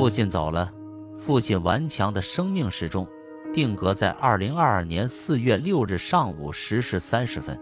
[0.00, 0.72] 父亲走了，
[1.18, 3.06] 父亲顽强的生命时钟
[3.52, 7.54] 定格在二零二二年四月六日上午十时三十分。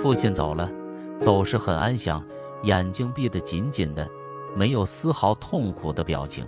[0.00, 0.70] 父亲走了，
[1.18, 2.24] 走时很安详，
[2.62, 4.08] 眼睛闭得紧紧的，
[4.54, 6.46] 没有丝毫痛苦的表情。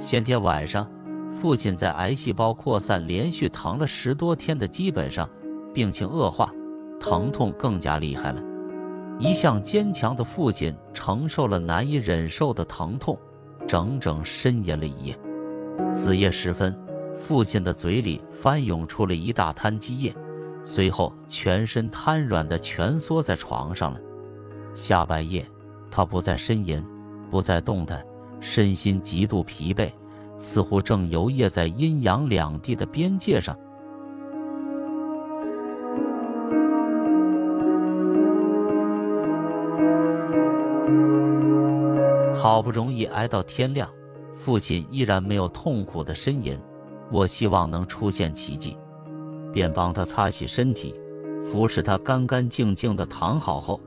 [0.00, 0.90] 先天晚上，
[1.30, 5.30] 父亲在癌细胞扩散、连续疼了十多天的基本上，
[5.72, 6.52] 病情恶化，
[6.98, 8.42] 疼痛更加厉害了。
[9.18, 13.18] 一向坚强的父亲承受了难以忍受的疼痛，
[13.66, 15.18] 整整呻吟了一夜。
[15.92, 16.76] 子夜时分，
[17.16, 20.14] 父亲的嘴里翻涌出了一大滩积液，
[20.64, 24.00] 随后全身瘫软的蜷缩在床上了。
[24.74, 25.46] 下半夜，
[25.90, 26.84] 他不再呻吟，
[27.30, 28.04] 不再动弹，
[28.40, 29.90] 身心极度疲惫，
[30.38, 33.56] 似乎正游曳在阴阳两地的边界上。
[42.44, 43.88] 好不容易挨到天亮，
[44.34, 46.60] 父亲依然没有痛苦的呻吟。
[47.10, 48.76] 我希望能出现奇迹，
[49.50, 50.94] 便帮他擦洗身体，
[51.42, 53.80] 服侍他干干净净的躺好后，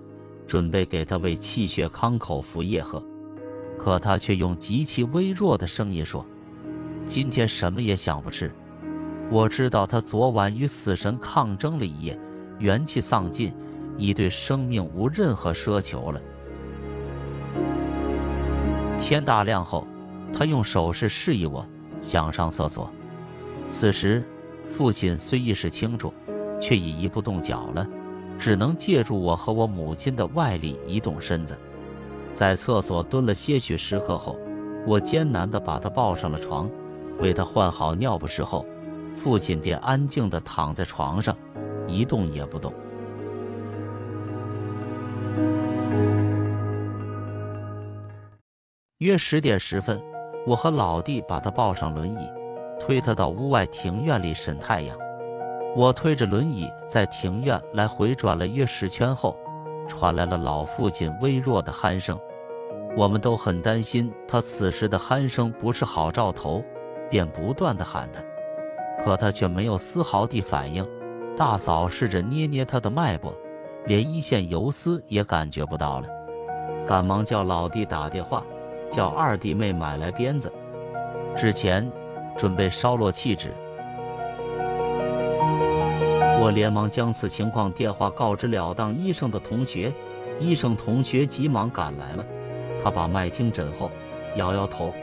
[0.47, 2.99] 准备给他喂气血康口服液喝。
[3.77, 6.25] 可他却用极其微弱的声音说
[7.05, 8.51] ：“今天什么也想不吃。”
[9.29, 12.19] 我知道他昨晚与死神抗争了一夜，
[12.57, 13.53] 元气丧尽，
[13.97, 16.19] 已对生命无任何奢求了。
[18.97, 19.87] 天大亮后，
[20.33, 21.65] 他用手势示意我
[22.01, 22.89] 想上厕所。
[23.67, 24.23] 此时，
[24.65, 26.13] 父亲虽意识清楚，
[26.59, 27.87] 却已一不动脚了，
[28.37, 31.57] 只能借助我和我母亲的外力移动身子。
[32.33, 34.37] 在厕所蹲了些许时刻后，
[34.85, 36.69] 我艰难地把他抱上了床，
[37.19, 38.65] 为他换好尿不湿后，
[39.15, 41.35] 父亲便安静地躺在床上，
[41.87, 42.73] 一动也不动。
[48.99, 50.01] 约十点十分，
[50.43, 52.27] 我和老弟把他抱上轮椅，
[52.79, 54.97] 推他到屋外庭院里晒太阳。
[55.75, 59.37] 我推着轮椅在庭院来回转了约十圈后，
[59.87, 62.19] 传来了老父亲微弱的鼾声。
[62.95, 66.63] 我们都很担心他此时的鼾声不是好兆头，
[67.07, 68.19] 便不断的喊他，
[69.03, 70.83] 可他却没有丝毫的反应。
[71.37, 73.31] 大嫂试着捏捏他的脉搏，
[73.85, 76.07] 连一线游丝也感觉不到了，
[76.87, 78.43] 赶忙叫老弟打电话。
[78.89, 80.51] 叫二弟妹买来鞭子，
[81.35, 81.89] 之前
[82.37, 83.53] 准备烧落气纸。
[86.39, 89.91] 我连忙将此情况电话告知了当医生的同学，
[90.39, 92.25] 医生同学急忙赶来了。
[92.83, 93.89] 他把脉听诊后，
[94.35, 94.93] 摇摇头，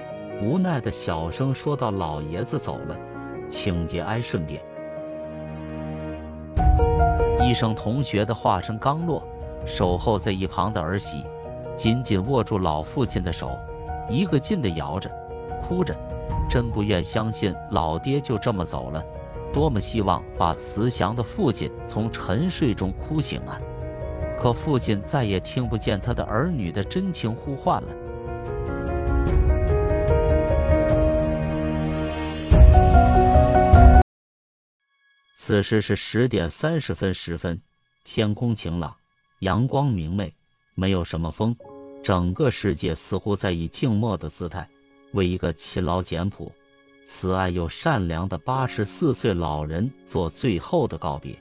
[0.41, 2.97] 无奈的小声说道：“老爷子走了，
[3.49, 4.63] 请节哀顺变。”
[7.43, 9.23] 医生同学的话声刚落，
[9.67, 11.25] 守候在一旁的儿媳
[11.77, 13.59] 紧紧握住老父亲的手。
[14.09, 15.11] 一个劲地摇着，
[15.63, 15.97] 哭着，
[16.49, 19.03] 真不愿相信老爹就这么走了，
[19.53, 23.59] 多么希望把慈祥的父亲从沉睡中哭醒啊！
[24.39, 27.89] 可父亲再也听不见他的儿女的真情呼唤了。
[35.37, 37.61] 此时是十点三十分十分，
[38.03, 38.95] 天空晴朗，
[39.41, 40.35] 阳光明媚，
[40.75, 41.55] 没有什么风。
[42.05, 44.69] 整个世界似乎在以静默的姿态，
[45.13, 46.53] 为一个勤劳简朴、
[47.07, 51.35] 慈爱又善良的八十四岁老人做最后的告别。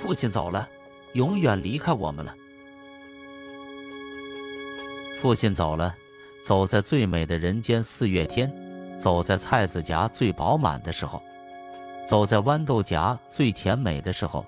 [0.00, 0.68] 父亲走了，
[1.12, 2.34] 永远离开我们了。
[5.20, 5.94] 父亲走了，
[6.42, 8.52] 走在最美的人间四月天，
[8.98, 11.22] 走在菜籽荚最饱满的时候，
[12.08, 14.44] 走在豌豆荚最甜美的时候。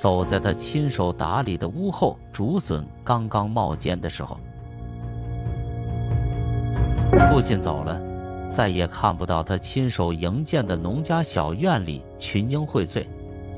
[0.00, 4.40] 走在他亲手打理的屋后，竹笋刚刚冒尖的时候，
[7.28, 8.00] 父亲走了，
[8.48, 13.06] 再也看不到他亲手营建的农家小院里群英荟萃、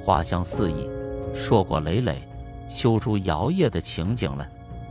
[0.05, 0.85] 花香四溢、
[1.33, 2.21] 硕果累累、
[2.69, 4.45] 修竹摇曳的情景了；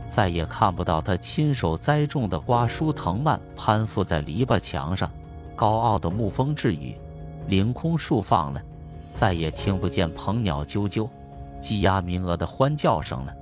[0.08, 5.10] 再也看不到他亲手栽种的瓜蔬藤蔓攀附在篱笆墙上，
[5.54, 6.96] 高傲的沐风栉雨
[7.46, 8.60] 凌空竖放了；
[9.12, 11.06] 再也听不见鹏鸟啾啾。
[11.62, 13.34] 鸡鸭鸣鹅的欢叫声了。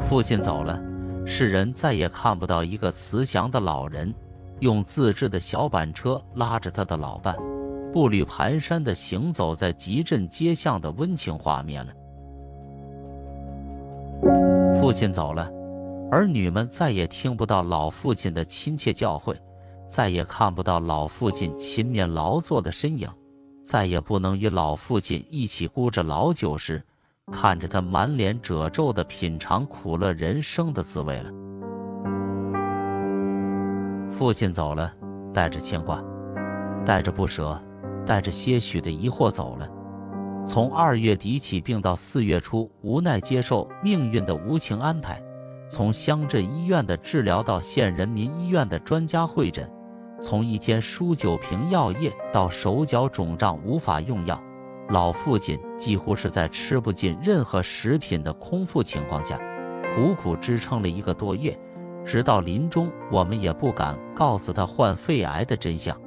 [0.00, 0.80] 父亲走了，
[1.24, 4.12] 世人再也看不到一个慈祥的老人，
[4.58, 7.36] 用自制的小板车拉着他的老伴，
[7.92, 11.92] 步履蹒跚地行走在集镇街巷的温情画面了。
[14.80, 15.48] 父亲走了，
[16.10, 19.36] 儿女们再也听不到老父亲的亲切教诲，
[19.86, 23.08] 再也看不到老父亲勤勉劳作的身影。
[23.64, 26.82] 再也不能与老父亲一起估着老酒时
[27.32, 31.30] 看着他满脸褶皱的品尝苦乐人生的滋味了。
[34.10, 34.92] 父亲走了，
[35.32, 36.02] 带着牵挂，
[36.84, 37.60] 带着不舍，
[38.04, 39.68] 带着些许的疑惑走了。
[40.44, 45.22] 从二月底起病到四月初，无奈接受命运的无情安排。
[45.68, 49.70] 从乡镇医院的治疗到县人民医院的专家会诊，
[50.22, 54.40] 从一天输九瓶药液到手脚肿胀无法用药，
[54.90, 59.36] 老父亲几乎是在吃不进任何食品的空腹情况下，
[59.96, 61.58] 苦苦支撑了一个多月，
[62.04, 66.00] 直到临终，我们也不敢告诉他患肺癌的真相。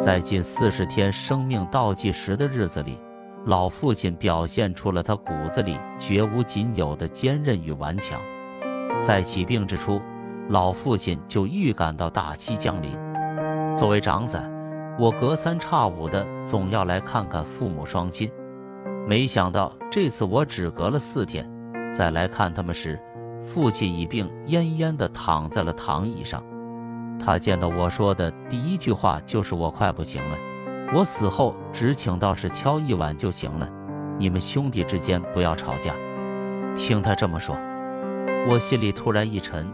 [0.00, 2.98] 在近四十天生命倒计时的日子里。
[3.46, 8.20] 老父亲表现出了他骨子里绝无仅有的坚韧与顽强。
[9.00, 10.00] 在起病之初，
[10.48, 12.90] 老父亲就预感到大期降临。
[13.76, 14.40] 作为长子，
[14.98, 18.30] 我隔三差五的总要来看看父母双亲。
[19.08, 21.48] 没想到这次我只隔了四天，
[21.92, 22.98] 再来看他们时，
[23.42, 26.42] 父亲已病恹恹地躺在了躺椅上。
[27.18, 30.36] 他见到我说的第一句话就是：“我快不行了。”
[30.94, 33.68] 我死后只请道士敲一碗就行了，
[34.18, 35.92] 你们兄弟之间不要吵架。
[36.76, 37.56] 听他这么说，
[38.48, 39.66] 我心里突然一沉，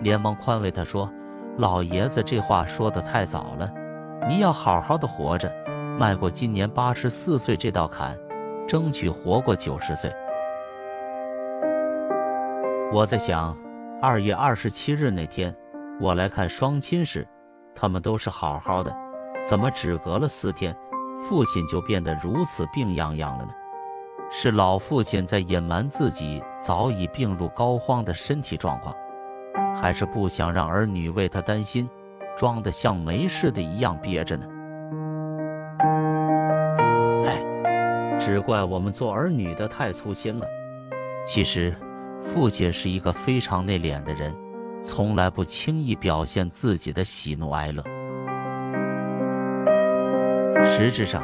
[0.00, 1.10] 连忙宽慰他说
[1.58, 3.72] ：“老爷子这话说的太早了，
[4.28, 5.52] 你要好好的活着，
[5.98, 8.16] 迈过今年八十四岁这道坎，
[8.66, 10.12] 争取活过九十岁。”
[12.92, 13.56] 我在想，
[14.00, 15.54] 二月二十七日那天，
[16.00, 17.26] 我来看双亲时，
[17.74, 18.94] 他们都是好好的。
[19.44, 20.74] 怎么只隔了四天，
[21.28, 23.50] 父亲就变得如此病殃殃了呢？
[24.30, 28.94] 是老父亲在隐瞒自己早已病入膏肓的身体状况，
[29.76, 31.88] 还是不想让儿女为他担心，
[32.36, 34.46] 装得像没事的一样憋着呢？
[37.26, 40.46] 哎，只怪我们做儿女的太粗心了。
[41.26, 41.74] 其实，
[42.20, 44.34] 父亲是一个非常内敛的人，
[44.82, 47.82] 从来不轻易表现自己的喜怒哀乐。
[50.64, 51.22] 实质上，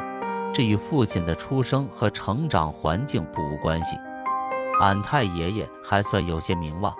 [0.53, 3.97] 这与父亲的出生和成长环境不无关系。
[4.79, 6.93] 俺太爷爷还算有些名望，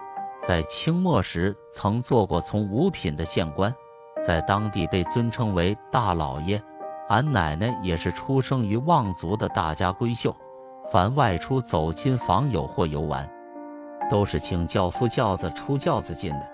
[0.45, 3.73] 在清末时曾做过从五品的县官，
[4.23, 6.61] 在当地被尊称为大老爷。
[7.09, 10.35] 俺奶奶也是出生于望族的大家闺秀，
[10.91, 13.27] 凡外出走亲访友或游玩，
[14.07, 16.47] 都是请轿夫轿子出轿子进的。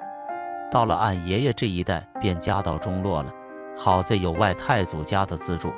[0.72, 3.30] 到了俺爷爷这一代，便家道中落了。
[3.76, 5.70] 好在有外太祖家的资助，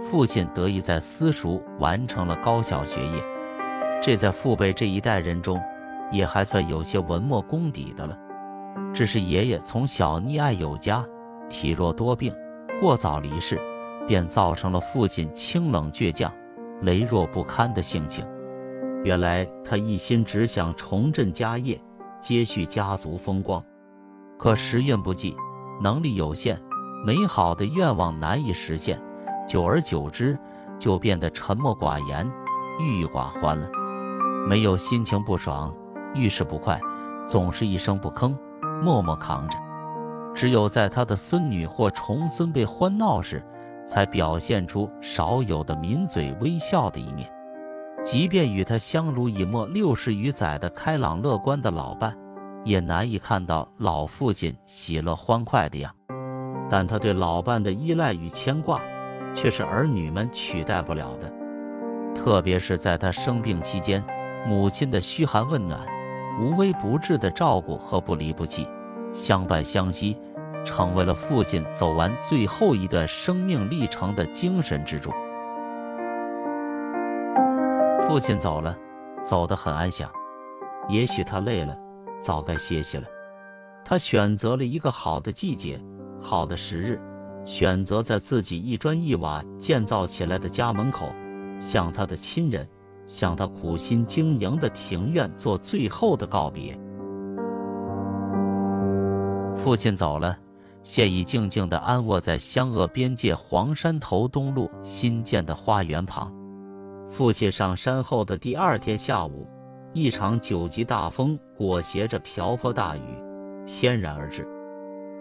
[0.00, 3.22] 父亲得以在私塾完成了高校学业，
[4.00, 5.60] 这在父辈这一代人中，
[6.10, 8.18] 也还算有些文墨功底的了。
[8.94, 11.04] 只是爷爷从小溺爱有加，
[11.48, 12.34] 体弱多病，
[12.80, 13.60] 过早离世，
[14.06, 16.32] 便造成了父亲清冷倔强、
[16.82, 18.26] 羸弱不堪的性情。
[19.04, 21.80] 原来他一心只想重振家业，
[22.20, 23.62] 接续家族风光，
[24.38, 25.36] 可时运不济，
[25.82, 26.60] 能力有限。
[27.06, 29.00] 美好的愿望难以实现，
[29.46, 30.36] 久而久之
[30.80, 32.28] 就变得沉默寡言、
[32.80, 33.68] 郁郁寡欢了。
[34.48, 35.72] 没有心情不爽、
[36.14, 36.80] 遇事不快，
[37.26, 38.36] 总是一声不吭，
[38.82, 39.58] 默默扛着。
[40.34, 43.44] 只有在他的孙女或重孙辈欢闹时，
[43.86, 47.28] 才表现出少有的抿嘴微笑的一面。
[48.04, 52.16] 即便与他相濡以沫六十余载的开朗乐观的老伴，
[52.64, 55.92] 也难以看到老父亲喜乐欢快的样。
[56.70, 58.80] 但他对老伴的依赖与牵挂，
[59.34, 61.32] 却是儿女们取代不了的。
[62.14, 64.04] 特别是在他生病期间，
[64.46, 65.80] 母亲的嘘寒问暖、
[66.40, 68.66] 无微不至的照顾和不离不弃、
[69.12, 70.16] 相伴相惜，
[70.64, 75.10] 成为了父亲走完最后一段生命历程的精神支柱。
[78.06, 78.76] 父亲走了，
[79.22, 80.10] 走得很安详。
[80.88, 81.76] 也许他累了，
[82.20, 83.04] 早该歇息了。
[83.84, 85.80] 他选择了一个好的季节。
[86.20, 87.00] 好的时日，
[87.44, 91.12] 选择在自己一砖一瓦建造起来的家门口，
[91.58, 92.68] 向他的亲人，
[93.08, 96.78] 向他苦心经营的庭院做最后的告别。
[99.56, 100.36] 父亲走了，
[100.82, 106.30] 现已静静地安卧在湘鄂边界黄山头东路新建的花园旁。
[107.08, 109.48] 父亲上山后的第二天下午，
[109.94, 113.00] 一场九级大风裹挟着瓢泼大雨，
[113.66, 114.46] 翩然而至。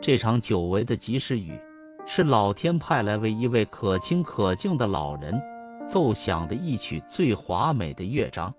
[0.01, 1.57] 这场久违的及时雨，
[2.05, 5.41] 是老天派来为一位可亲可敬的老人
[5.87, 8.53] 奏响的一曲最华美的乐章，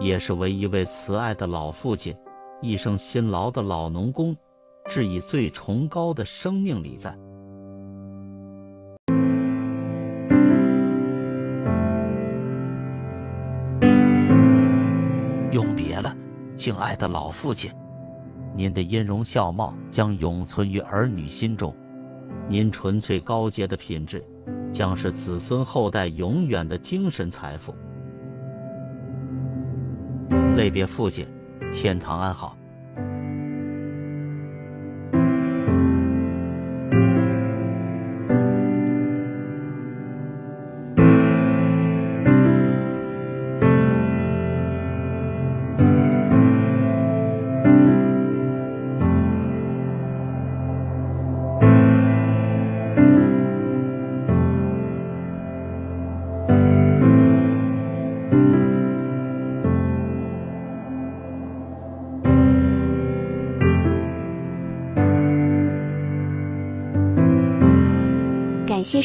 [0.00, 2.14] 也是为一位慈爱的老父亲、
[2.60, 4.36] 一生辛劳的老农工
[4.88, 7.16] 致以最崇高的生命礼赞。
[15.52, 16.12] 永别了，
[16.56, 17.70] 敬爱的老父亲。
[18.56, 21.72] 您的音容笑貌将永存于儿女心中，
[22.48, 24.24] 您纯粹高洁的品质
[24.72, 27.74] 将是子孙后代永远的精神财富。
[30.56, 31.26] 类别父亲，
[31.72, 32.56] 天堂安好。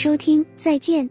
[0.03, 1.09] 收听，再见。